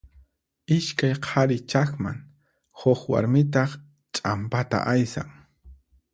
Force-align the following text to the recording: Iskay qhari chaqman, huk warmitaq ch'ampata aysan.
Iskay 0.75 1.13
qhari 1.25 1.57
chaqman, 1.71 2.17
huk 2.79 3.01
warmitaq 3.11 3.69
ch'ampata 4.15 4.79
aysan. 4.93 5.29